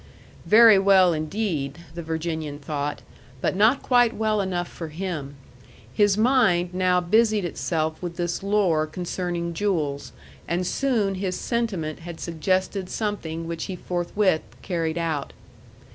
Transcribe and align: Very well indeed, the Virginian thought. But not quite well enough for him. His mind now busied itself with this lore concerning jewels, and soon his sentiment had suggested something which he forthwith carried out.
Very 0.47 0.79
well 0.79 1.13
indeed, 1.13 1.77
the 1.93 2.01
Virginian 2.01 2.57
thought. 2.57 3.03
But 3.39 3.55
not 3.55 3.83
quite 3.83 4.15
well 4.15 4.41
enough 4.41 4.67
for 4.67 4.87
him. 4.87 5.35
His 5.93 6.17
mind 6.17 6.73
now 6.73 6.99
busied 7.01 7.45
itself 7.45 8.01
with 8.01 8.15
this 8.15 8.41
lore 8.41 8.87
concerning 8.87 9.53
jewels, 9.53 10.11
and 10.47 10.65
soon 10.65 11.13
his 11.21 11.39
sentiment 11.39 11.99
had 11.99 12.19
suggested 12.19 12.89
something 12.89 13.47
which 13.47 13.65
he 13.65 13.75
forthwith 13.75 14.41
carried 14.63 14.97
out. 14.97 15.33